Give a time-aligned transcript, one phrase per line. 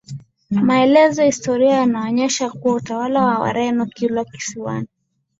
[0.51, 4.87] Maelezo ya historia yanaonyesha kuwa utawala wa Wareno Kilwa kisiwani